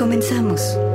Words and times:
Comenzamos. 0.00 0.89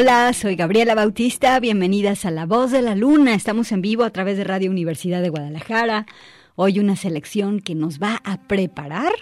Hola, 0.00 0.32
soy 0.32 0.56
Gabriela 0.56 0.94
Bautista, 0.94 1.60
bienvenidas 1.60 2.24
a 2.24 2.30
La 2.30 2.46
Voz 2.46 2.70
de 2.70 2.80
la 2.80 2.94
Luna. 2.94 3.34
Estamos 3.34 3.70
en 3.70 3.82
vivo 3.82 4.02
a 4.02 4.08
través 4.08 4.38
de 4.38 4.44
Radio 4.44 4.70
Universidad 4.70 5.20
de 5.20 5.28
Guadalajara. 5.28 6.06
Hoy 6.56 6.78
una 6.78 6.96
selección 6.96 7.60
que 7.60 7.74
nos 7.74 8.00
va 8.00 8.18
a 8.24 8.38
preparar 8.38 9.12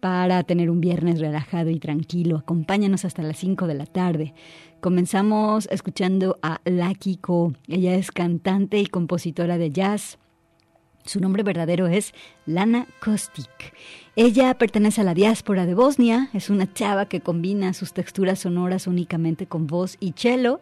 para 0.00 0.42
tener 0.42 0.68
un 0.68 0.82
viernes 0.82 1.18
relajado 1.18 1.70
y 1.70 1.80
tranquilo. 1.80 2.36
Acompáñanos 2.36 3.06
hasta 3.06 3.22
las 3.22 3.38
5 3.38 3.66
de 3.66 3.72
la 3.72 3.86
tarde. 3.86 4.34
Comenzamos 4.82 5.66
escuchando 5.70 6.38
a 6.42 6.60
Lucky 6.66 7.16
Ko. 7.16 7.54
Ella 7.66 7.94
es 7.94 8.10
cantante 8.10 8.80
y 8.80 8.86
compositora 8.88 9.56
de 9.56 9.70
jazz. 9.70 10.18
Su 11.04 11.20
nombre 11.20 11.42
verdadero 11.42 11.88
es 11.88 12.14
Lana 12.46 12.86
Kostic. 13.00 13.74
Ella 14.14 14.54
pertenece 14.54 15.00
a 15.00 15.04
la 15.04 15.14
diáspora 15.14 15.66
de 15.66 15.74
Bosnia, 15.74 16.30
es 16.32 16.48
una 16.48 16.72
chava 16.72 17.06
que 17.06 17.20
combina 17.20 17.72
sus 17.72 17.92
texturas 17.92 18.40
sonoras 18.40 18.86
únicamente 18.86 19.46
con 19.46 19.66
voz 19.66 19.96
y 19.98 20.12
cello. 20.12 20.60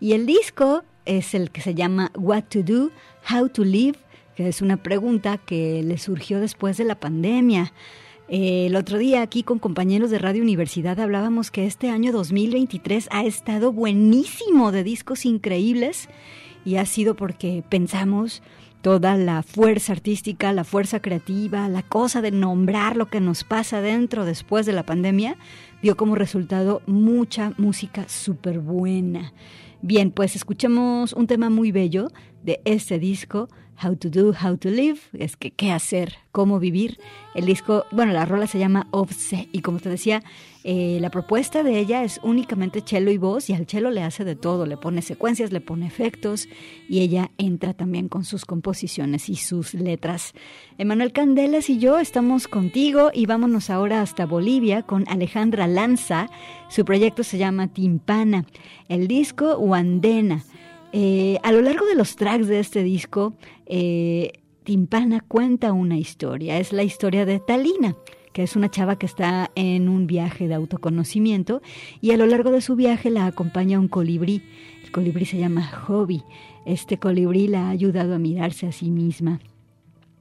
Y 0.00 0.12
el 0.12 0.24
disco 0.24 0.82
es 1.04 1.34
el 1.34 1.50
que 1.50 1.60
se 1.60 1.74
llama 1.74 2.10
What 2.16 2.44
to 2.44 2.62
Do, 2.62 2.90
How 3.30 3.50
to 3.50 3.64
Live, 3.64 3.98
que 4.34 4.48
es 4.48 4.62
una 4.62 4.78
pregunta 4.78 5.38
que 5.38 5.82
le 5.82 5.98
surgió 5.98 6.40
después 6.40 6.76
de 6.76 6.84
la 6.84 6.98
pandemia. 6.98 7.72
el 8.28 8.74
otro 8.76 8.98
día 8.98 9.22
aquí 9.22 9.42
con 9.42 9.58
compañeros 9.58 10.10
de 10.10 10.18
Radio 10.18 10.42
Universidad 10.42 10.98
hablábamos 10.98 11.50
que 11.50 11.66
este 11.66 11.90
año 11.90 12.12
2023 12.12 13.08
ha 13.12 13.24
estado 13.24 13.72
buenísimo 13.72 14.72
de 14.72 14.82
discos 14.82 15.24
increíbles 15.24 16.08
y 16.64 16.76
ha 16.76 16.86
sido 16.86 17.14
porque 17.14 17.62
pensamos 17.68 18.42
toda 18.82 19.16
la 19.16 19.42
fuerza 19.42 19.92
artística, 19.92 20.52
la 20.52 20.64
fuerza 20.64 21.00
creativa, 21.00 21.68
la 21.68 21.82
cosa 21.82 22.22
de 22.22 22.30
nombrar 22.30 22.96
lo 22.96 23.06
que 23.06 23.20
nos 23.20 23.44
pasa 23.44 23.80
dentro 23.80 24.24
después 24.24 24.66
de 24.66 24.72
la 24.72 24.84
pandemia, 24.84 25.36
dio 25.82 25.96
como 25.96 26.14
resultado 26.14 26.82
mucha 26.86 27.52
música 27.58 28.08
súper 28.08 28.60
buena. 28.60 29.32
Bien, 29.82 30.10
pues 30.10 30.36
escuchemos 30.36 31.12
un 31.12 31.26
tema 31.26 31.50
muy 31.50 31.72
bello 31.72 32.08
de 32.42 32.60
este 32.64 32.98
disco 32.98 33.48
How 33.82 33.96
to 33.96 34.08
Do, 34.08 34.32
How 34.32 34.56
to 34.56 34.70
Live, 34.70 35.00
es 35.12 35.36
que 35.36 35.50
qué 35.50 35.70
hacer, 35.70 36.14
cómo 36.32 36.58
vivir. 36.58 36.98
El 37.34 37.44
disco, 37.44 37.84
bueno, 37.92 38.12
la 38.12 38.24
rola 38.24 38.46
se 38.46 38.58
llama 38.58 38.88
Offset 38.90 39.48
y 39.52 39.60
como 39.60 39.80
te 39.80 39.90
decía, 39.90 40.22
eh, 40.68 40.98
la 41.00 41.10
propuesta 41.10 41.62
de 41.62 41.78
ella 41.78 42.02
es 42.02 42.18
únicamente 42.24 42.82
cello 42.84 43.12
y 43.12 43.18
voz 43.18 43.48
y 43.50 43.52
al 43.52 43.68
cello 43.68 43.92
le 43.92 44.02
hace 44.02 44.24
de 44.24 44.34
todo, 44.34 44.66
le 44.66 44.76
pone 44.76 45.00
secuencias, 45.00 45.52
le 45.52 45.60
pone 45.60 45.86
efectos 45.86 46.48
y 46.88 47.02
ella 47.02 47.30
entra 47.38 47.72
también 47.72 48.08
con 48.08 48.24
sus 48.24 48.44
composiciones 48.44 49.28
y 49.28 49.36
sus 49.36 49.74
letras. 49.74 50.32
Emanuel 50.76 51.12
Candelas 51.12 51.70
y 51.70 51.78
yo 51.78 52.00
estamos 52.00 52.48
contigo 52.48 53.12
y 53.14 53.26
vámonos 53.26 53.70
ahora 53.70 54.02
hasta 54.02 54.26
Bolivia 54.26 54.82
con 54.82 55.04
Alejandra 55.06 55.68
Lanza. 55.68 56.28
Su 56.68 56.84
proyecto 56.84 57.22
se 57.22 57.38
llama 57.38 57.68
Timpana, 57.68 58.44
el 58.88 59.06
disco 59.06 59.56
Wandena. 59.58 60.42
Eh, 60.90 61.38
a 61.44 61.52
lo 61.52 61.62
largo 61.62 61.86
de 61.86 61.94
los 61.94 62.16
tracks 62.16 62.48
de 62.48 62.58
este 62.58 62.82
disco, 62.82 63.34
eh, 63.66 64.32
Timpana 64.64 65.20
cuenta 65.20 65.72
una 65.72 65.96
historia. 65.96 66.58
Es 66.58 66.72
la 66.72 66.82
historia 66.82 67.24
de 67.24 67.38
Talina, 67.38 67.94
que 68.36 68.42
es 68.42 68.54
una 68.54 68.70
chava 68.70 68.98
que 68.98 69.06
está 69.06 69.50
en 69.54 69.88
un 69.88 70.06
viaje 70.06 70.46
de 70.46 70.52
autoconocimiento 70.52 71.62
y 72.02 72.10
a 72.10 72.18
lo 72.18 72.26
largo 72.26 72.50
de 72.50 72.60
su 72.60 72.76
viaje 72.76 73.08
la 73.08 73.24
acompaña 73.24 73.80
un 73.80 73.88
colibrí. 73.88 74.42
El 74.84 74.90
colibrí 74.90 75.24
se 75.24 75.38
llama 75.38 75.66
Hobby. 75.66 76.22
Este 76.66 76.98
colibrí 76.98 77.48
la 77.48 77.68
ha 77.68 77.70
ayudado 77.70 78.14
a 78.14 78.18
mirarse 78.18 78.66
a 78.66 78.72
sí 78.72 78.90
misma. 78.90 79.40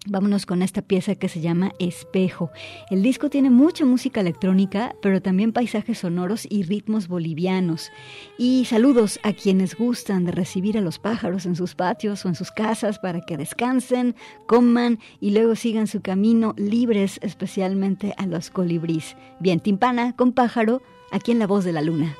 Vámonos 0.07 0.45
con 0.45 0.61
esta 0.61 0.83
pieza 0.83 1.15
que 1.15 1.27
se 1.27 1.41
llama 1.41 1.71
Espejo. 1.79 2.51
El 2.91 3.01
disco 3.01 3.31
tiene 3.31 3.49
mucha 3.49 3.85
música 3.85 4.21
electrónica, 4.21 4.95
pero 5.01 5.19
también 5.19 5.51
paisajes 5.51 5.97
sonoros 5.97 6.45
y 6.47 6.61
ritmos 6.61 7.07
bolivianos. 7.07 7.91
Y 8.37 8.65
saludos 8.65 9.19
a 9.23 9.33
quienes 9.33 9.75
gustan 9.75 10.25
de 10.25 10.31
recibir 10.31 10.77
a 10.77 10.81
los 10.81 10.99
pájaros 10.99 11.47
en 11.47 11.55
sus 11.55 11.73
patios 11.73 12.23
o 12.23 12.29
en 12.29 12.35
sus 12.35 12.51
casas 12.51 12.99
para 12.99 13.21
que 13.21 13.35
descansen, 13.35 14.15
coman 14.45 14.99
y 15.19 15.31
luego 15.31 15.55
sigan 15.55 15.87
su 15.87 16.01
camino 16.01 16.53
libres, 16.55 17.19
especialmente 17.23 18.13
a 18.17 18.27
los 18.27 18.51
colibrís. 18.51 19.15
Bien, 19.39 19.59
timpana 19.59 20.15
con 20.15 20.33
pájaro, 20.33 20.83
aquí 21.11 21.31
en 21.31 21.39
La 21.39 21.47
Voz 21.47 21.65
de 21.65 21.73
la 21.73 21.81
Luna. 21.81 22.15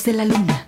De 0.00 0.12
la 0.14 0.24
luna. 0.24 0.61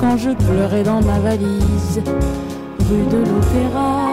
quand 0.00 0.16
je 0.16 0.30
pleurais 0.30 0.82
dans 0.82 1.00
ma 1.02 1.18
valise, 1.20 2.00
rue 2.88 3.06
de 3.10 3.18
l'Opéra. 3.18 4.11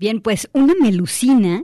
Bien, 0.00 0.22
pues 0.22 0.48
una 0.54 0.74
melusina 0.80 1.62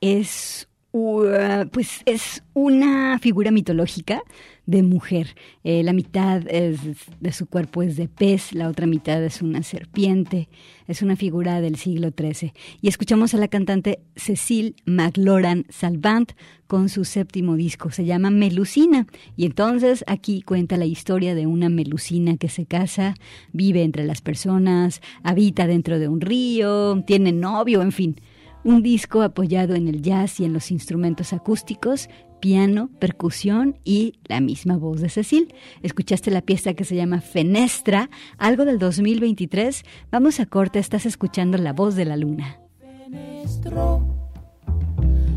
es, 0.00 0.68
pues 0.92 2.02
es 2.04 2.42
una 2.52 3.18
figura 3.18 3.50
mitológica 3.50 4.22
de 4.66 4.82
mujer. 4.82 5.34
Eh, 5.64 5.82
la 5.82 5.92
mitad 5.92 6.40
de 6.42 7.32
su 7.32 7.46
cuerpo 7.46 7.82
es 7.82 7.96
de 7.96 8.08
pez, 8.08 8.52
la 8.52 8.68
otra 8.68 8.86
mitad 8.86 9.22
es 9.24 9.42
una 9.42 9.62
serpiente. 9.62 10.48
Es 10.86 11.00
una 11.00 11.16
figura 11.16 11.60
del 11.60 11.76
siglo 11.76 12.10
XIII. 12.10 12.52
Y 12.80 12.88
escuchamos 12.88 13.32
a 13.34 13.38
la 13.38 13.48
cantante 13.48 14.00
Cecile 14.16 14.74
McLaurin 14.84 15.64
Salvant 15.70 16.32
con 16.66 16.88
su 16.88 17.04
séptimo 17.04 17.56
disco. 17.56 17.90
Se 17.90 18.04
llama 18.04 18.30
Melusina. 18.30 19.06
Y 19.36 19.46
entonces 19.46 20.04
aquí 20.06 20.42
cuenta 20.42 20.76
la 20.76 20.84
historia 20.84 21.34
de 21.34 21.46
una 21.46 21.68
melusina 21.68 22.36
que 22.36 22.48
se 22.48 22.66
casa, 22.66 23.14
vive 23.52 23.82
entre 23.82 24.04
las 24.04 24.20
personas, 24.20 25.00
habita 25.22 25.66
dentro 25.66 25.98
de 25.98 26.08
un 26.08 26.20
río, 26.20 27.02
tiene 27.06 27.32
novio, 27.32 27.80
en 27.80 27.92
fin. 27.92 28.16
Un 28.64 28.82
disco 28.82 29.22
apoyado 29.22 29.74
en 29.74 29.88
el 29.88 30.02
jazz 30.02 30.38
y 30.40 30.44
en 30.44 30.52
los 30.52 30.70
instrumentos 30.70 31.32
acústicos, 31.32 32.08
piano, 32.40 32.90
percusión 32.98 33.78
y 33.84 34.14
la 34.24 34.40
misma 34.40 34.76
voz 34.76 35.00
de 35.00 35.08
Cecil. 35.08 35.54
Escuchaste 35.82 36.30
la 36.30 36.42
pieza 36.42 36.74
que 36.74 36.84
se 36.84 36.96
llama 36.96 37.20
Fenestra, 37.20 38.10
algo 38.38 38.64
del 38.64 38.78
2023. 38.78 39.82
Vamos 40.10 40.40
a 40.40 40.46
corte, 40.46 40.78
estás 40.78 41.06
escuchando 41.06 41.58
La 41.58 41.72
voz 41.72 41.94
de 41.96 42.04
la 42.04 42.16
luna. 42.16 42.58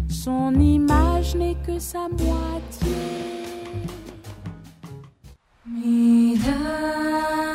Son 0.08 0.60
image 0.62 1.36
n'est 1.36 1.58
que 1.66 1.80
sa 1.80 2.08
moitié. 2.08 3.26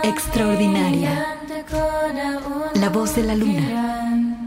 Extraordinaria. 0.05 1.27
La 2.75 2.89
voz 2.91 3.15
de 3.17 3.23
la 3.23 3.35
luna. 3.35 4.47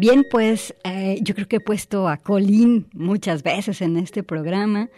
Bien, 0.00 0.24
pues 0.30 0.76
eh, 0.84 1.18
yo 1.22 1.34
creo 1.34 1.48
que 1.48 1.56
he 1.56 1.60
puesto 1.60 2.06
a 2.06 2.18
Colin 2.18 2.86
muchas 2.92 3.42
veces 3.42 3.82
en 3.82 3.96
este 3.96 4.22
programa. 4.22 4.90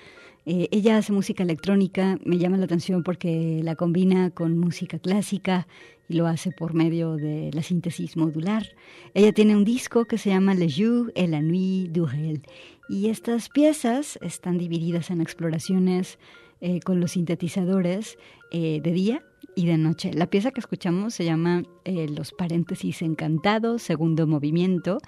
Eh, 0.44 0.68
ella 0.72 0.98
hace 0.98 1.10
música 1.10 1.42
electrónica, 1.42 2.18
me 2.22 2.36
llama 2.36 2.58
la 2.58 2.66
atención 2.66 3.02
porque 3.02 3.62
la 3.62 3.76
combina 3.76 4.28
con 4.28 4.58
música 4.58 4.98
clásica 4.98 5.66
y 6.06 6.16
lo 6.16 6.26
hace 6.26 6.50
por 6.52 6.74
medio 6.74 7.16
de 7.16 7.50
la 7.54 7.62
síntesis 7.62 8.18
modular. 8.18 8.66
Ella 9.14 9.32
tiene 9.32 9.56
un 9.56 9.64
disco 9.64 10.04
que 10.04 10.18
se 10.18 10.28
llama 10.28 10.52
Le 10.52 10.68
Jour 10.68 11.12
et 11.14 11.30
la 11.30 11.40
Nuit 11.40 11.90
du 11.90 12.04
Réel 12.04 12.42
y 12.90 13.08
estas 13.08 13.48
piezas 13.48 14.18
están 14.20 14.58
divididas 14.58 15.10
en 15.10 15.22
exploraciones 15.22 16.18
eh, 16.60 16.80
con 16.80 17.00
los 17.00 17.12
sintetizadores 17.12 18.18
de 18.52 18.80
día 18.80 19.22
y 19.60 19.66
de 19.66 19.76
noche. 19.76 20.12
La 20.14 20.28
pieza 20.28 20.52
que 20.52 20.60
escuchamos 20.60 21.12
se 21.12 21.24
llama 21.26 21.64
eh, 21.84 22.08
Los 22.08 22.32
paréntesis 22.32 23.02
encantados, 23.02 23.82
segundo 23.82 24.26
movimiento, 24.26 24.98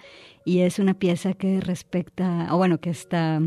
y 0.44 0.58
es 0.58 0.78
una 0.78 0.92
pieza 0.92 1.32
que 1.32 1.60
respecta, 1.60 2.48
o 2.50 2.58
bueno, 2.58 2.78
que 2.78 2.90
está 2.90 3.40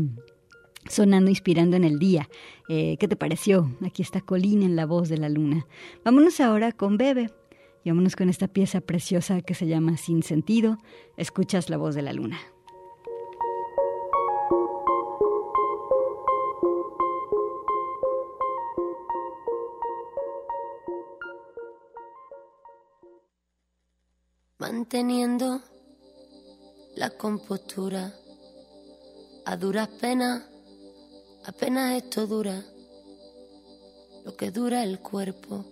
sonando, 0.88 1.30
inspirando 1.30 1.76
en 1.76 1.84
el 1.84 2.00
día. 2.00 2.28
Eh, 2.68 2.96
¿Qué 2.98 3.06
te 3.06 3.14
pareció? 3.14 3.70
Aquí 3.84 4.02
está 4.02 4.20
Colín 4.20 4.64
en 4.64 4.74
la 4.74 4.84
voz 4.84 5.08
de 5.08 5.18
la 5.18 5.28
luna. 5.28 5.66
Vámonos 6.04 6.40
ahora 6.40 6.72
con 6.72 6.96
Bebe. 6.96 7.30
Y 7.84 7.90
vámonos 7.90 8.16
con 8.16 8.28
esta 8.28 8.48
pieza 8.48 8.80
preciosa 8.80 9.42
que 9.42 9.54
se 9.54 9.68
llama 9.68 9.96
Sin 9.96 10.24
sentido. 10.24 10.78
Escuchas 11.16 11.70
la 11.70 11.76
voz 11.76 11.94
de 11.94 12.02
la 12.02 12.12
luna. 12.12 12.36
Manteniendo 24.86 25.62
la 26.94 27.10
compostura. 27.10 28.14
A 29.44 29.56
duras 29.56 29.88
penas, 29.88 30.44
apenas 31.44 32.00
esto 32.00 32.28
dura, 32.28 32.62
lo 34.24 34.36
que 34.36 34.52
dura 34.52 34.84
el 34.84 35.00
cuerpo. 35.00 35.64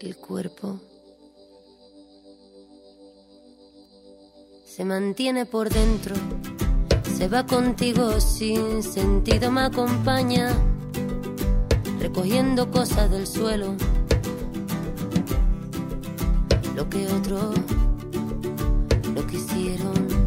El 0.00 0.16
cuerpo 0.18 0.80
se 4.66 4.84
mantiene 4.84 5.46
por 5.46 5.70
dentro, 5.70 6.14
se 7.16 7.26
va 7.28 7.46
contigo 7.46 8.20
sin 8.20 8.82
sentido, 8.82 9.50
me 9.50 9.62
acompaña, 9.62 10.54
recogiendo 11.98 12.70
cosas 12.70 13.10
del 13.10 13.26
suelo 13.26 13.76
que 16.90 17.06
otros 17.06 17.54
no 19.14 19.26
quisieron. 19.26 20.19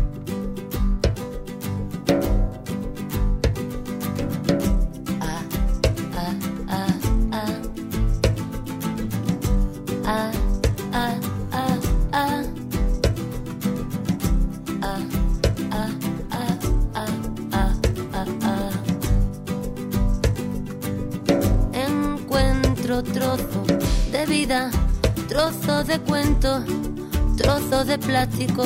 Plástico, 28.23 28.63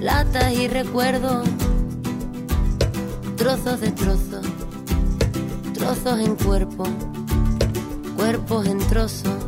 latas 0.00 0.54
y 0.54 0.66
recuerdos, 0.66 1.46
trozos 3.36 3.80
de 3.80 3.90
trozos, 3.90 4.46
trozos 5.74 6.18
en 6.18 6.34
cuerpo, 6.36 6.84
cuerpos 8.16 8.66
en 8.66 8.78
trozos. 8.78 9.39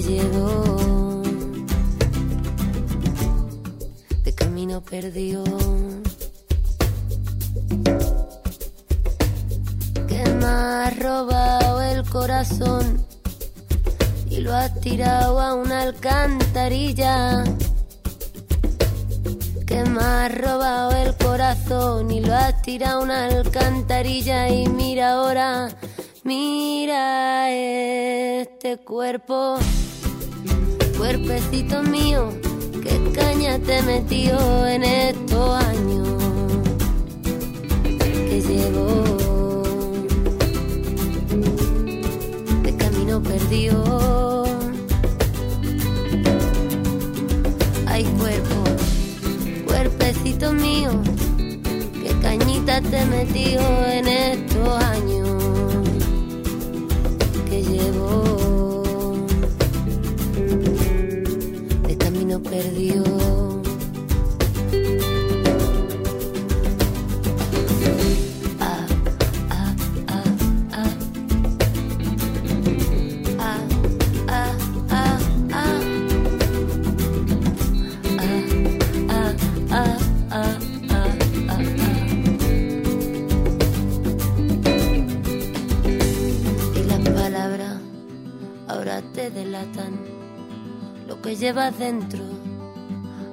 Que 0.00 0.06
llegó 0.06 1.22
de 4.24 4.34
camino 4.34 4.82
perdió. 4.82 5.44
Que 10.06 10.24
me 10.38 10.46
ha 10.46 10.90
robado 10.90 11.82
el 11.82 12.08
corazón 12.08 13.04
y 14.28 14.40
lo 14.40 14.54
has 14.54 14.80
tirado 14.80 15.40
a 15.40 15.54
una 15.54 15.82
alcantarilla. 15.82 17.44
Que 19.66 19.84
me 19.84 20.00
has 20.00 20.34
robado 20.38 20.92
el 20.92 21.16
corazón 21.16 22.10
y 22.10 22.20
lo 22.20 22.34
has 22.34 22.62
tirado 22.62 23.00
a 23.00 23.04
una 23.04 23.24
alcantarilla. 23.26 24.48
Y 24.48 24.68
mira 24.68 25.12
ahora, 25.12 25.68
mira 26.30 27.50
este 27.50 28.76
cuerpo, 28.78 29.58
cuerpecito 30.96 31.82
mío, 31.82 32.28
que 32.84 33.10
caña 33.12 33.58
te 33.58 33.82
metió 33.82 34.64
en 34.64 34.84
estos 34.84 35.64
años 35.64 36.08
que 38.28 38.42
llevo. 38.46 39.10
perdió. 43.24 44.44
Hay 47.86 48.04
cuerpo, 48.20 48.58
cuerpecito 49.66 50.52
mío, 50.52 50.92
que 52.02 52.10
cañita 52.22 52.80
te 52.80 53.04
metió 53.06 53.60
en 53.98 54.06
estos 54.06 54.84
años 54.84 55.29
perdió. 62.50 63.30
delatan 89.28 89.98
lo 91.06 91.20
que 91.20 91.36
llevas 91.36 91.78
dentro, 91.78 92.20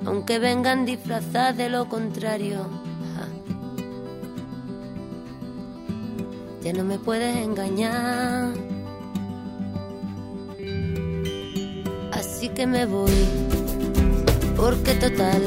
aunque 0.08 0.40
vengan 0.40 0.86
disfrazadas 0.86 1.58
de 1.58 1.70
lo 1.70 1.90
contrario. 1.90 2.66
Ya 6.64 6.72
no 6.72 6.86
me 6.86 6.98
puedes 6.98 7.36
engañar. 7.36 8.54
Así 12.14 12.48
que 12.50 12.66
me 12.66 12.86
voy, 12.86 13.12
porque 14.56 14.94
total, 14.94 15.44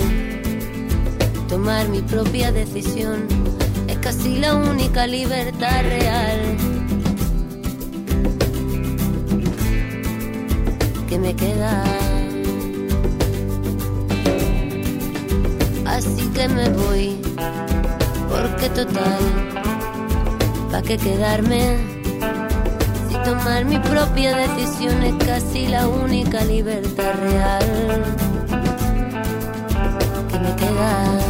tomar 1.49 1.88
mi 1.88 2.03
propia 2.03 2.53
decisión 2.53 3.27
es 3.88 3.96
casi 3.99 4.38
la 4.38 4.57
única 4.57 5.07
libertad 5.07 5.83
real 5.83 6.40
que 11.09 11.18
me 11.18 11.35
queda. 11.35 12.10
Así 16.00 16.26
que 16.30 16.48
me 16.48 16.66
voy, 16.70 17.20
porque 18.30 18.70
total, 18.70 19.20
¿pa' 20.72 20.80
qué 20.80 20.96
quedarme? 20.96 21.76
Si 23.06 23.16
tomar 23.22 23.66
mi 23.66 23.78
propia 23.78 24.34
decisión 24.34 25.02
es 25.02 25.14
casi 25.26 25.66
la 25.66 25.86
única 25.86 26.42
libertad 26.46 27.12
real 27.20 28.02
que 30.30 30.38
me 30.38 30.56
queda. 30.56 31.30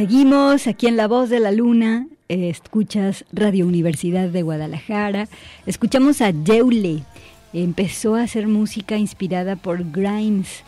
Seguimos 0.00 0.66
aquí 0.66 0.86
en 0.86 0.96
La 0.96 1.08
Voz 1.08 1.28
de 1.28 1.40
la 1.40 1.52
Luna, 1.52 2.06
escuchas 2.28 3.26
Radio 3.34 3.66
Universidad 3.66 4.30
de 4.30 4.40
Guadalajara, 4.40 5.28
escuchamos 5.66 6.22
a 6.22 6.30
Yeule, 6.30 7.02
empezó 7.52 8.14
a 8.14 8.22
hacer 8.22 8.48
música 8.48 8.96
inspirada 8.96 9.56
por 9.56 9.90
Grimes. 9.92 10.64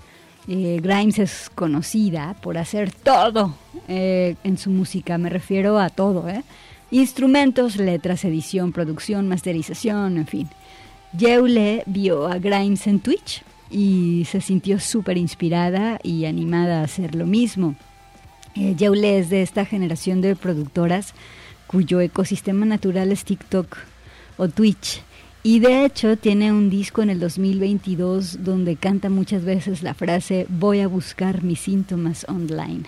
Eh, 0.48 0.80
Grimes 0.82 1.18
es 1.18 1.50
conocida 1.54 2.36
por 2.42 2.58
hacer 2.58 2.92
todo 2.92 3.54
eh, 3.88 4.36
en 4.44 4.58
su 4.58 4.68
música, 4.68 5.16
me 5.16 5.30
refiero 5.30 5.78
a 5.78 5.88
todo, 5.88 6.28
¿eh? 6.28 6.44
instrumentos, 6.90 7.76
letras, 7.76 8.26
edición, 8.26 8.70
producción, 8.70 9.28
masterización, 9.28 10.18
en 10.18 10.26
fin. 10.26 10.48
Yeule 11.16 11.84
vio 11.86 12.26
a 12.26 12.38
Grimes 12.38 12.86
en 12.86 13.00
Twitch 13.00 13.42
y 13.70 14.26
se 14.30 14.42
sintió 14.42 14.78
súper 14.78 15.16
inspirada 15.16 15.98
y 16.02 16.26
animada 16.26 16.82
a 16.82 16.84
hacer 16.84 17.14
lo 17.14 17.24
mismo. 17.24 17.76
Eh, 18.54 18.76
es 18.78 19.30
de 19.30 19.42
esta 19.42 19.64
generación 19.64 20.20
de 20.20 20.36
productoras 20.36 21.14
cuyo 21.66 22.00
ecosistema 22.00 22.66
natural 22.66 23.12
es 23.12 23.24
TikTok 23.24 23.78
o 24.36 24.48
Twitch. 24.48 25.02
Y 25.44 25.58
de 25.58 25.84
hecho 25.84 26.16
tiene 26.16 26.52
un 26.52 26.70
disco 26.70 27.02
en 27.02 27.10
el 27.10 27.18
2022 27.18 28.44
donde 28.44 28.76
canta 28.76 29.10
muchas 29.10 29.44
veces 29.44 29.82
la 29.82 29.94
frase 29.94 30.46
voy 30.48 30.80
a 30.80 30.86
buscar 30.86 31.42
mis 31.42 31.58
síntomas 31.60 32.24
online. 32.28 32.82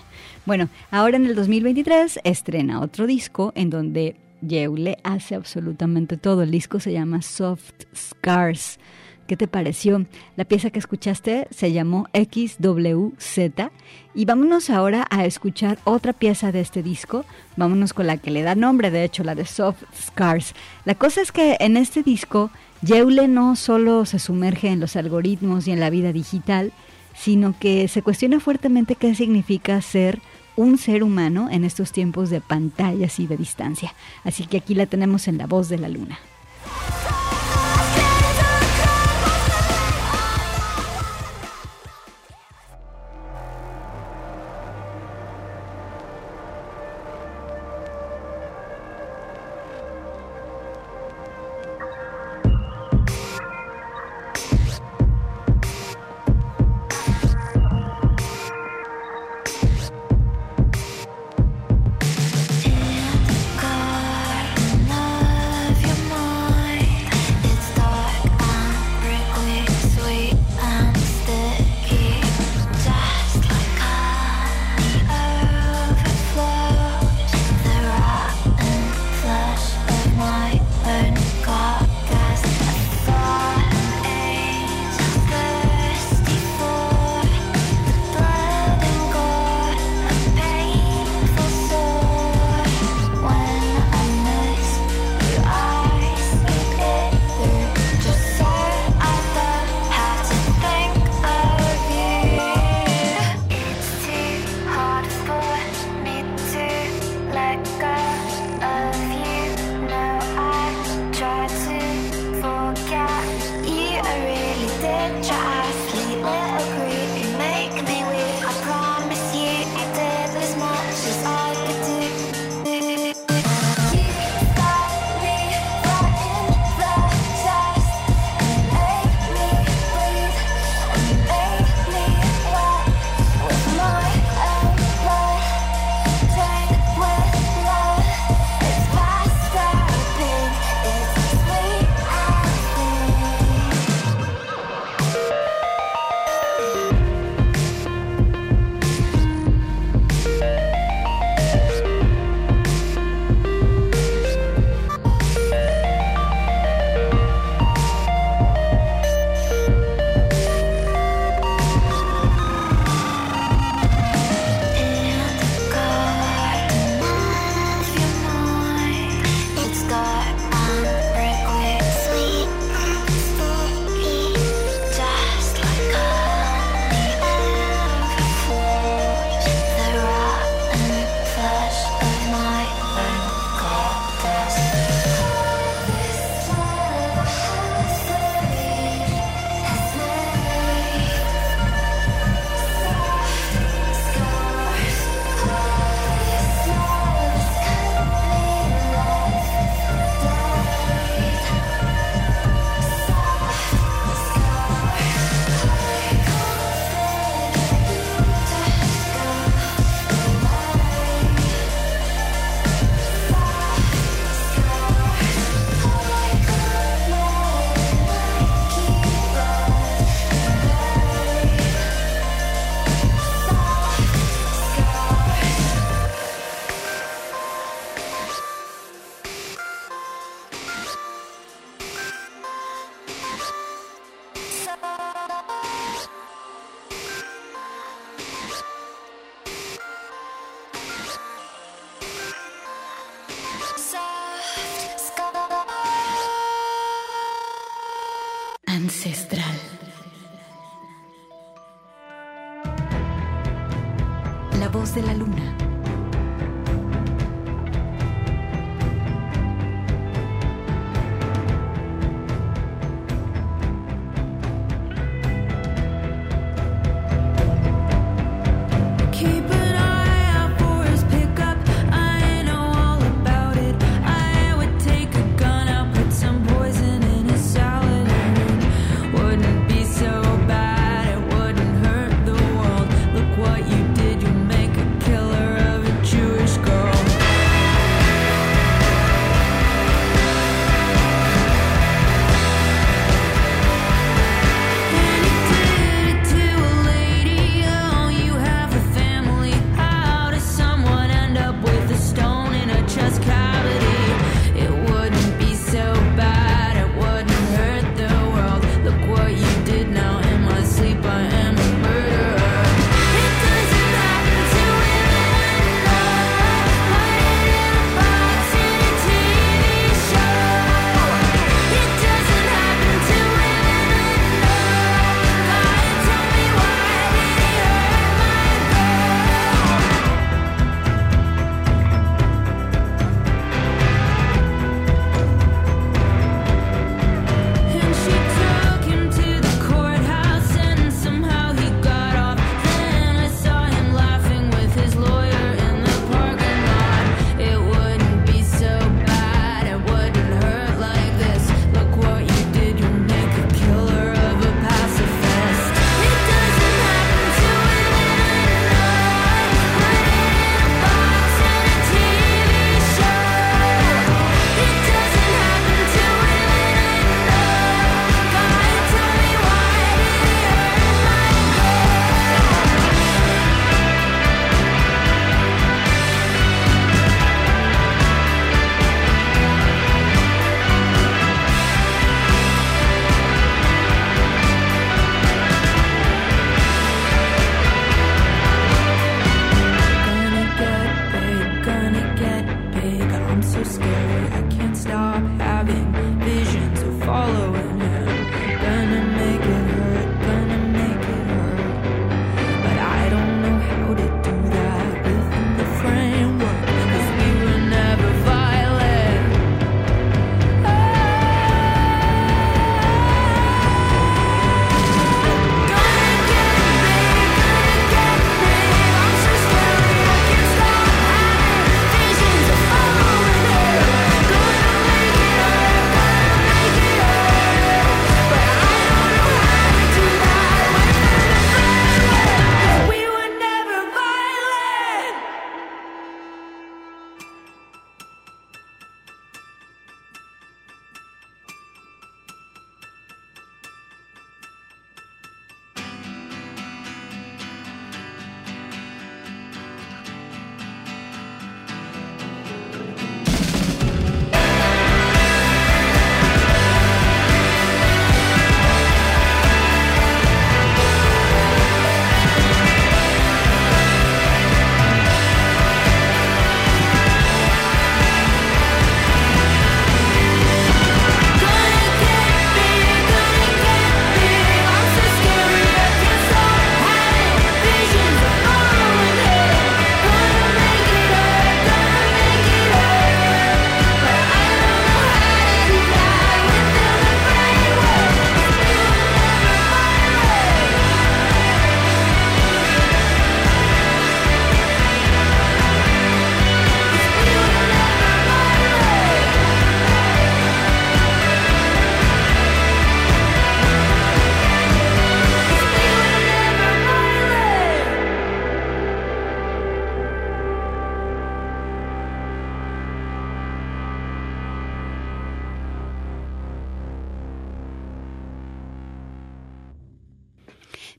Bueno, 0.45 0.69
ahora 0.89 1.17
en 1.17 1.25
el 1.25 1.35
2023 1.35 2.19
estrena 2.23 2.79
otro 2.79 3.07
disco 3.07 3.51
en 3.55 3.69
donde 3.69 4.15
Yeule 4.47 4.97
hace 5.03 5.35
absolutamente 5.35 6.17
todo. 6.17 6.43
El 6.43 6.51
disco 6.51 6.79
se 6.79 6.91
llama 6.91 7.21
Soft 7.21 7.73
Scars. 7.95 8.79
¿Qué 9.27 9.35
te 9.35 9.47
pareció? 9.47 10.05
La 10.35 10.45
pieza 10.45 10.69
que 10.69 10.77
escuchaste 10.77 11.47
se 11.49 11.71
llamó 11.71 12.07
XWZ 12.13 13.71
y 14.13 14.25
vámonos 14.25 14.69
ahora 14.69 15.07
a 15.09 15.25
escuchar 15.25 15.79
otra 15.83 16.13
pieza 16.13 16.51
de 16.51 16.61
este 16.61 16.83
disco. 16.83 17.25
Vámonos 17.57 17.93
con 17.93 18.05
la 18.05 18.17
que 18.17 18.29
le 18.29 18.43
da 18.43 18.53
nombre, 18.53 18.91
de 18.91 19.03
hecho, 19.03 19.23
la 19.23 19.33
de 19.33 19.45
Soft 19.45 19.83
Scars. 19.99 20.53
La 20.85 20.93
cosa 20.93 21.21
es 21.21 21.31
que 21.31 21.57
en 21.59 21.75
este 21.75 22.03
disco, 22.03 22.51
Yeule 22.83 23.27
no 23.27 23.55
solo 23.55 24.05
se 24.05 24.19
sumerge 24.19 24.67
en 24.67 24.79
los 24.79 24.95
algoritmos 24.95 25.67
y 25.67 25.71
en 25.71 25.79
la 25.79 25.89
vida 25.89 26.13
digital, 26.13 26.71
sino 27.15 27.57
que 27.57 27.87
se 27.87 28.03
cuestiona 28.03 28.39
fuertemente 28.39 28.95
qué 28.95 29.15
significa 29.15 29.81
ser 29.81 30.21
un 30.55 30.77
ser 30.77 31.03
humano 31.03 31.49
en 31.51 31.63
estos 31.63 31.91
tiempos 31.91 32.29
de 32.29 32.41
pantallas 32.41 33.19
y 33.19 33.27
de 33.27 33.37
distancia. 33.37 33.93
Así 34.23 34.45
que 34.45 34.57
aquí 34.57 34.75
la 34.75 34.85
tenemos 34.85 35.27
en 35.27 35.37
la 35.37 35.47
voz 35.47 35.69
de 35.69 35.77
la 35.77 35.89
luna. 35.89 36.19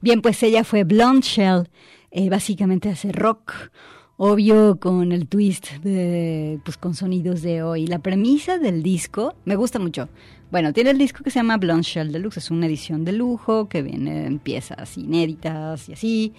Bien, 0.07 0.23
pues 0.23 0.41
ella 0.45 0.63
fue 0.63 0.85
Blonde 0.85 1.27
Shell, 1.27 1.69
eh, 2.13 2.31
básicamente 2.31 2.89
hace 2.89 3.11
rock, 3.11 3.53
obvio 4.17 4.79
con 4.79 5.11
el 5.11 5.27
twist 5.27 5.73
de, 5.83 6.61
pues 6.65 6.77
con 6.77 6.95
sonidos 6.95 7.43
de 7.43 7.65
hoy. 7.65 7.89
La 7.89 7.99
premisa 7.99 8.57
del 8.59 8.85
disco 8.85 9.35
me 9.45 9.57
gusta 9.57 9.81
mucho. 9.81 10.09
Bueno, 10.53 10.73
tiene 10.73 10.91
el 10.91 10.99
disco 10.99 11.25
que 11.25 11.33
se 11.33 11.41
llama 11.41 11.57
Blonde 11.57 11.83
Shell 11.83 12.13
Deluxe, 12.13 12.37
es 12.37 12.53
una 12.53 12.67
edición 12.67 13.05
de 13.05 13.15
lujo 13.15 13.69
que 13.69 13.83
viene 13.83 14.27
en 14.27 14.39
piezas 14.39 14.97
inéditas 14.97 15.89
y 15.89 15.95
así. 15.95 16.35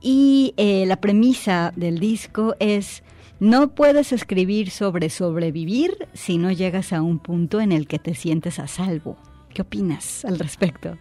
Y 0.00 0.54
eh, 0.56 0.86
la 0.86 1.00
premisa 1.00 1.72
del 1.74 1.98
disco 1.98 2.54
es 2.60 3.02
no 3.40 3.74
puedes 3.74 4.12
escribir 4.12 4.70
sobre 4.70 5.10
sobrevivir 5.10 6.06
si 6.12 6.38
no 6.38 6.52
llegas 6.52 6.92
a 6.92 7.02
un 7.02 7.18
punto 7.18 7.60
en 7.60 7.72
el 7.72 7.88
que 7.88 7.98
te 7.98 8.14
sientes 8.14 8.60
a 8.60 8.68
salvo. 8.68 9.16
¿Qué 9.52 9.62
opinas 9.62 10.24
al 10.24 10.38
respecto? 10.38 10.96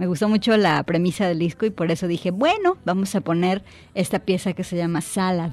Me 0.00 0.06
gustó 0.06 0.30
mucho 0.30 0.56
la 0.56 0.82
premisa 0.84 1.28
del 1.28 1.40
disco 1.40 1.66
y 1.66 1.70
por 1.70 1.90
eso 1.90 2.06
dije, 2.06 2.30
bueno, 2.30 2.78
vamos 2.86 3.14
a 3.14 3.20
poner 3.20 3.62
esta 3.94 4.18
pieza 4.18 4.54
que 4.54 4.64
se 4.64 4.74
llama 4.74 5.02
Salad. 5.02 5.50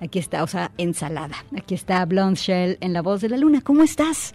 Aquí 0.00 0.18
está, 0.18 0.42
o 0.42 0.46
sea, 0.46 0.70
ensalada. 0.78 1.36
Aquí 1.54 1.74
está 1.74 2.02
Blonde 2.06 2.40
Shell 2.40 2.78
en 2.80 2.94
La 2.94 3.02
Voz 3.02 3.20
de 3.20 3.28
la 3.28 3.36
Luna. 3.36 3.60
¿Cómo 3.60 3.82
estás? 3.82 4.32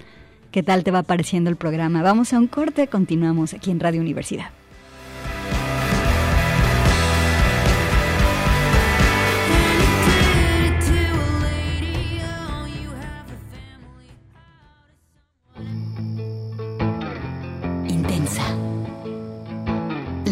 ¿Qué 0.51 0.61
tal 0.61 0.83
te 0.83 0.91
va 0.91 1.01
pareciendo 1.01 1.49
el 1.49 1.55
programa? 1.55 2.03
Vamos 2.03 2.31
a 2.31 2.37
un 2.37 2.45
corte, 2.45 2.85
continuamos 2.85 3.55
aquí 3.55 3.71
en 3.71 3.79
Radio 3.79 4.01
Universidad. 4.01 4.51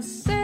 Yo 0.00 0.06
sé 0.06 0.39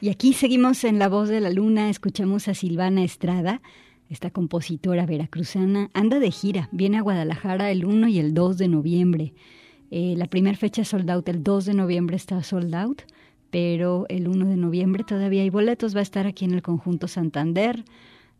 Y 0.00 0.08
aquí 0.08 0.32
seguimos 0.32 0.84
en 0.84 0.98
La 0.98 1.08
Voz 1.08 1.28
de 1.28 1.40
la 1.40 1.50
Luna, 1.50 1.88
escuchamos 1.88 2.48
a 2.48 2.54
Silvana 2.54 3.04
Estrada, 3.04 3.62
esta 4.08 4.30
compositora 4.30 5.06
veracruzana, 5.06 5.90
anda 5.94 6.18
de 6.18 6.30
gira, 6.30 6.68
viene 6.72 6.98
a 6.98 7.02
Guadalajara 7.02 7.70
el 7.70 7.84
1 7.84 8.08
y 8.08 8.18
el 8.18 8.34
2 8.34 8.58
de 8.58 8.68
noviembre. 8.68 9.34
Eh, 9.90 10.14
la 10.16 10.26
primera 10.26 10.56
fecha 10.56 10.84
sold 10.84 11.10
out, 11.10 11.28
el 11.28 11.42
2 11.42 11.66
de 11.66 11.74
noviembre 11.74 12.16
está 12.16 12.42
sold 12.42 12.74
out, 12.74 13.02
pero 13.50 14.06
el 14.08 14.28
1 14.28 14.46
de 14.46 14.56
noviembre 14.56 15.04
todavía 15.04 15.42
hay 15.42 15.50
boletos, 15.50 15.94
va 15.94 16.00
a 16.00 16.02
estar 16.02 16.26
aquí 16.26 16.44
en 16.44 16.54
el 16.54 16.62
conjunto 16.62 17.06
Santander. 17.08 17.84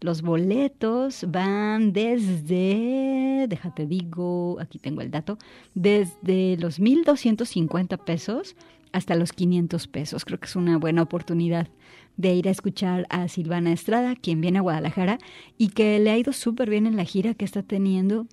Los 0.01 0.23
boletos 0.23 1.25
van 1.29 1.93
desde, 1.93 3.47
déjate 3.49 3.87
digo, 3.87 4.59
aquí 4.61 4.79
tengo 4.79 5.01
el 5.01 5.13
dato, 5.13 5.39
desde 5.75 6.57
los 6.57 6.81
1.250 6.81 8.03
pesos 8.03 8.57
hasta 8.93 9.15
los 9.15 9.33
500 9.33 9.87
pesos. 9.89 10.25
Creo 10.25 10.39
que 10.39 10.47
es 10.47 10.57
una 10.57 10.79
buena 10.79 11.03
oportunidad 11.03 11.69
de 12.17 12.35
ir 12.35 12.49
a 12.49 12.51
escuchar 12.51 13.07
a 13.11 13.29
Silvana 13.29 13.73
Estrada, 13.73 14.15
quien 14.17 14.41
viene 14.41 14.59
a 14.59 14.63
Guadalajara 14.63 15.19
y 15.59 15.69
que 15.69 15.99
le 15.99 16.11
ha 16.11 16.19
ido 16.19 16.33
súper 16.33 16.69
bien 16.69 16.87
en 16.87 16.97
la 16.97 17.05
gira 17.05 17.35
que 17.35 17.45
está 17.45 17.63
teniendo 17.63 18.27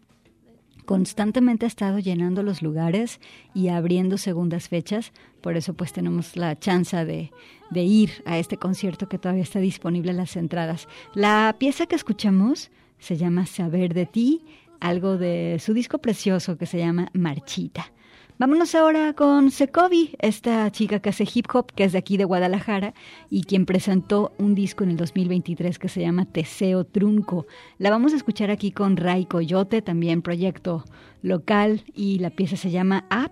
constantemente 0.90 1.66
ha 1.66 1.68
estado 1.68 2.00
llenando 2.00 2.42
los 2.42 2.64
lugares 2.64 3.20
y 3.54 3.68
abriendo 3.68 4.18
segundas 4.18 4.70
fechas. 4.70 5.14
Por 5.40 5.56
eso 5.56 5.76
pues 5.76 5.94
tenemos 5.94 6.36
la 6.36 6.58
chance 6.58 7.06
de, 7.06 7.32
de 7.70 7.84
ir 7.84 8.24
a 8.26 8.40
este 8.40 8.58
concierto 8.58 9.08
que 9.08 9.20
todavía 9.20 9.44
está 9.44 9.60
disponible 9.60 10.10
en 10.10 10.18
las 10.18 10.36
entradas. 10.36 10.88
La 11.14 11.56
pieza 11.60 11.86
que 11.86 11.94
escuchamos 11.94 12.72
se 12.98 13.18
llama 13.18 13.46
Saber 13.46 13.94
de 13.94 14.08
ti, 14.08 14.42
algo 14.80 15.20
de 15.20 15.58
su 15.64 15.76
disco 15.76 16.00
precioso 16.00 16.58
que 16.58 16.66
se 16.66 16.80
llama 16.80 17.12
Marchita. 17.14 17.92
Vámonos 18.40 18.74
ahora 18.74 19.12
con 19.12 19.52
Sekovi, 19.52 20.16
esta 20.18 20.72
chica 20.72 21.02
que 21.02 21.10
hace 21.10 21.26
hip 21.26 21.48
hop, 21.54 21.74
que 21.74 21.84
es 21.84 21.92
de 21.92 21.98
aquí 21.98 22.16
de 22.16 22.24
Guadalajara 22.24 22.94
y 23.30 23.44
quien 23.44 23.66
presentó 23.66 24.32
un 24.38 24.56
disco 24.56 24.86
en 24.86 24.92
el 24.92 24.96
2023 24.96 25.78
que 25.78 25.90
se 25.90 26.00
llama 26.00 26.24
Teseo 26.24 26.86
Trunco. 26.86 27.48
La 27.80 27.90
vamos 27.90 28.14
a 28.14 28.16
escuchar 28.16 28.50
aquí 28.50 28.72
con 28.72 28.96
Ray 28.96 29.26
Coyote, 29.26 29.82
también 29.82 30.22
proyecto 30.22 30.86
local, 31.22 31.84
y 31.94 32.20
la 32.20 32.30
pieza 32.30 32.56
se 32.56 32.72
llama 32.72 33.06
A. 33.10 33.30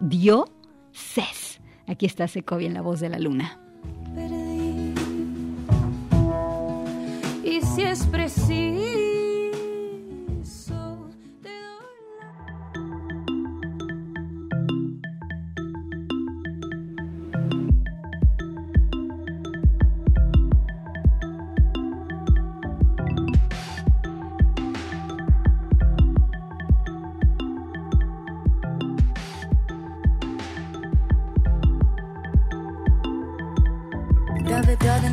Dio 0.00 0.46
Ces. 0.90 1.60
Aquí 1.86 2.06
está 2.06 2.26
Sekovi 2.26 2.64
en 2.64 2.72
la 2.72 2.80
voz 2.80 3.00
de 3.00 3.10
la 3.10 3.18
luna. 3.18 3.60
Y 7.44 7.60
si 7.60 7.82
es 7.82 8.06
preciso 8.06 9.05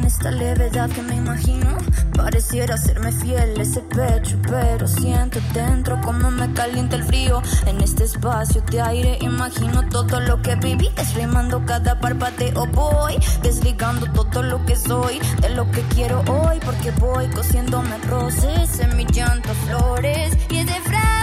esta 0.05 0.31
levedad 0.31 0.89
que 0.89 1.01
me 1.01 1.15
imagino. 1.15 1.77
Pareciera 2.15 2.77
serme 2.77 3.11
fiel 3.11 3.59
ese 3.59 3.81
pecho, 3.81 4.37
pero 4.47 4.87
siento 4.87 5.39
dentro 5.53 5.99
como 6.01 6.31
me 6.31 6.51
calienta 6.53 6.95
el 6.95 7.03
frío. 7.03 7.41
En 7.65 7.81
este 7.81 8.05
espacio 8.05 8.61
de 8.71 8.81
aire 8.81 9.17
imagino 9.21 9.87
todo 9.89 10.19
lo 10.21 10.41
que 10.41 10.55
viví, 10.55 10.89
desrimando 10.95 11.65
cada 11.65 11.99
parpadeo. 11.99 12.65
Voy 12.67 13.17
desligando 13.41 14.05
todo 14.13 14.43
lo 14.43 14.65
que 14.65 14.75
soy 14.75 15.19
de 15.41 15.49
lo 15.49 15.69
que 15.71 15.81
quiero 15.93 16.23
hoy, 16.29 16.59
porque 16.63 16.91
voy 16.91 17.27
cosiéndome 17.27 17.97
roces 18.09 18.79
en 18.79 18.95
mi 18.95 19.05
llanto 19.05 19.49
flores 19.65 20.37
y 20.49 20.57
ese 20.57 20.79
frágil 20.81 21.22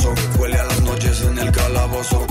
cala 0.00 0.14
corrioso. 0.14 0.14
Huele 0.38 0.58
a 0.58 0.64
las 0.64 0.82
noches 0.82 1.22
en 1.22 1.38
el 1.38 1.52
calabozo. 1.52 2.29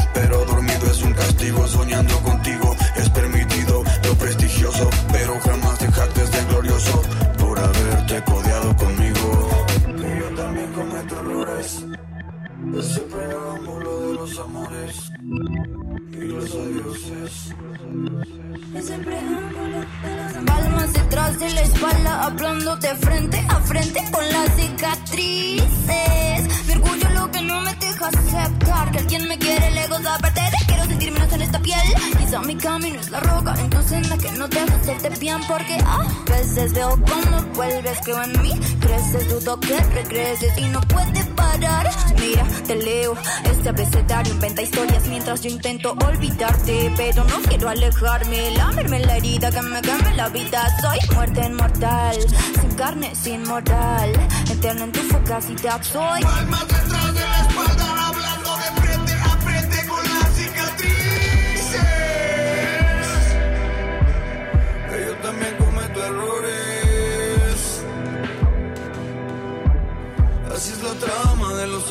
Veces 36.60 36.74
veo 36.74 37.00
cuando 37.06 37.44
vuelves, 37.54 38.00
creo 38.04 38.24
en 38.24 38.42
mí, 38.42 38.52
creces, 38.80 39.30
dudo 39.30 39.60
que 39.60 39.80
regreses 39.80 40.58
y 40.58 40.66
no 40.66 40.82
puede 40.82 41.24
parar. 41.36 41.90
Mira, 42.20 42.46
te 42.68 42.76
leo 42.76 43.16
este 43.46 43.70
abecedario, 43.70 44.34
inventa 44.34 44.62
historias 44.62 45.08
mientras 45.08 45.42
yo 45.42 45.50
intento 45.50 45.96
olvidarte, 46.06 46.92
pero 46.98 47.24
no 47.24 47.40
quiero 47.48 47.70
alejarme, 47.70 48.52
lamerme 48.52 49.00
la 49.00 49.18
herida 49.18 49.52
que 49.52 49.62
me 49.62 49.82
queme 49.82 50.16
la 50.16 50.30
vida. 50.30 50.68
Soy 50.82 51.16
muerte 51.16 51.46
inmortal, 51.46 52.18
sin 52.62 52.72
carne, 52.76 53.16
sin 53.16 53.44
moral, 53.44 54.12
eterno 54.52 54.84
en 54.84 54.92
tu 54.92 55.00
fugacidad 55.00 55.82
soy. 55.82 56.22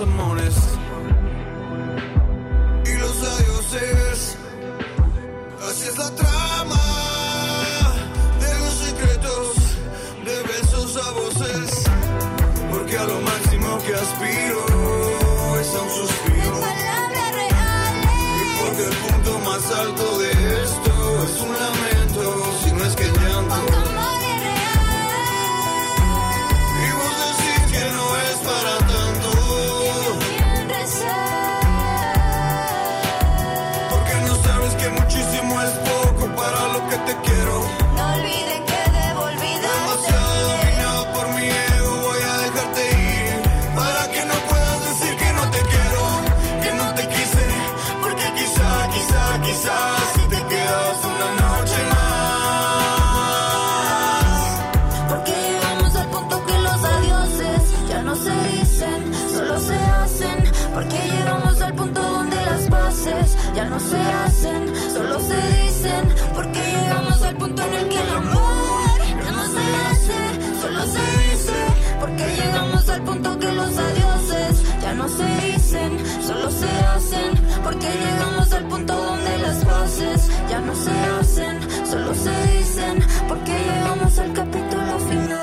Y 0.00 0.04
los 2.98 3.22
adioses. 3.22 4.38
Así 5.68 5.88
es 5.88 5.98
la 5.98 6.10
trama 6.14 6.82
de 8.38 8.58
los 8.60 8.74
secretos, 8.74 9.56
de 10.24 10.42
besos 10.44 10.96
a 11.04 11.10
voces. 11.10 11.84
Porque 12.70 12.96
a 12.96 13.04
lo 13.04 13.20
máximo 13.22 13.78
que 13.78 13.94
aspiro 13.94 15.60
es 15.60 15.74
a 15.74 15.82
un 15.82 15.90
suspiro. 15.90 16.27
Quiero. 37.22 37.87
Se 75.18 75.26
dicen, 75.46 75.90
solo 76.22 76.50
se 76.50 76.66
hacen. 76.66 77.30
Porque 77.64 77.86
llegamos 77.86 78.52
al 78.52 78.64
punto 78.68 78.94
donde 78.94 79.38
las 79.38 79.64
bases 79.64 80.30
ya 80.48 80.60
no 80.60 80.74
se 80.74 80.90
hacen, 80.90 81.54
solo 81.84 82.14
se 82.14 82.34
dicen. 82.52 82.94
Porque 83.28 83.52
llegamos 83.52 84.18
al 84.18 84.32
capítulo 84.32 84.98
final. 85.10 85.38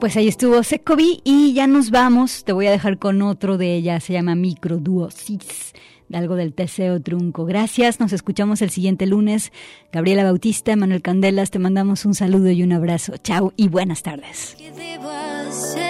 Pues 0.00 0.16
ahí 0.16 0.26
estuvo 0.26 0.64
Secovi 0.64 1.20
y 1.22 1.54
ya 1.54 1.68
nos 1.68 1.92
vamos. 1.92 2.42
Te 2.42 2.52
voy 2.52 2.66
a 2.66 2.72
dejar 2.72 2.98
con 2.98 3.22
otro 3.22 3.56
de 3.56 3.76
ella, 3.76 4.00
se 4.00 4.12
llama 4.12 4.34
Microduosis, 4.34 5.74
de 6.01 6.01
algo 6.14 6.36
del 6.36 6.54
Teseo 6.54 7.00
Trunco. 7.00 7.44
Gracias, 7.44 8.00
nos 8.00 8.12
escuchamos 8.12 8.62
el 8.62 8.70
siguiente 8.70 9.06
lunes. 9.06 9.52
Gabriela 9.92 10.24
Bautista, 10.24 10.74
Manuel 10.76 11.02
Candelas, 11.02 11.50
te 11.50 11.58
mandamos 11.58 12.04
un 12.04 12.14
saludo 12.14 12.50
y 12.50 12.62
un 12.62 12.72
abrazo. 12.72 13.16
Chao 13.18 13.52
y 13.56 13.68
buenas 13.68 14.02
tardes. 14.02 14.56
¿Qué 14.58 14.70
debo 14.72 15.10
hacer? 15.10 15.82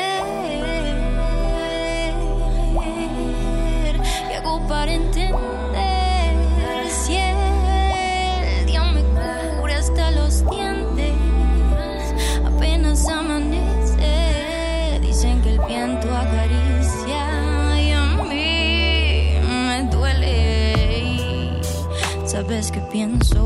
¿Qué 4.29 4.35
hago 4.37 4.67
para 4.69 4.93
vez 22.53 22.71
que 22.71 22.81
pienso. 22.81 23.41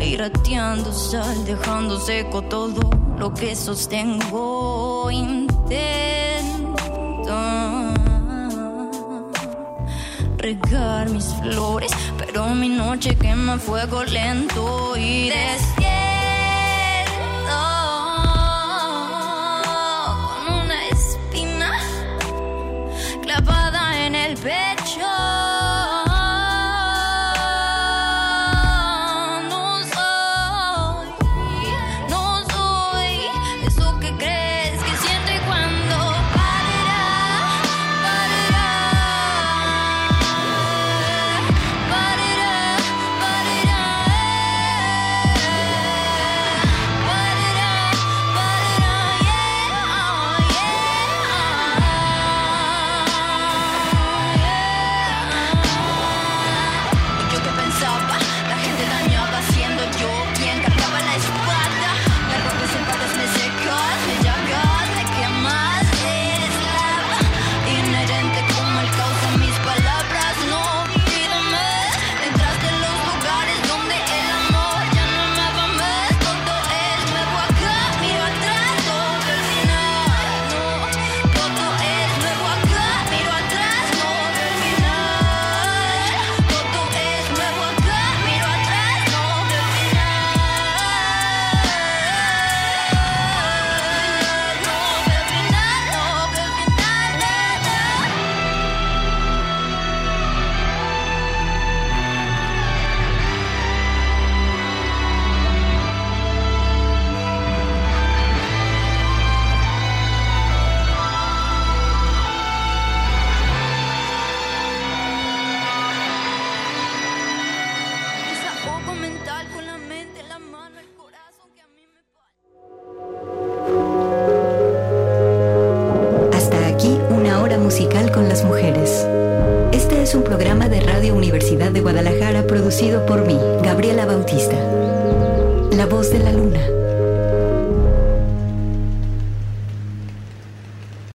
Ir 0.00 0.20
ateando 0.20 0.92
sal, 0.92 1.44
dejando 1.44 2.00
seco 2.00 2.42
todo 2.42 2.80
lo 3.16 3.32
que 3.32 3.54
sostengo. 3.54 5.08
Intento 5.10 6.48
regar 10.38 11.08
mis 11.10 11.28
flores, 11.40 11.92
pero 12.18 12.48
mi 12.54 12.68
noche 12.68 13.16
quema 13.16 13.58
fuego 13.58 14.02
lento 14.02 14.96
y 14.96 15.30
desierto. 15.30 15.97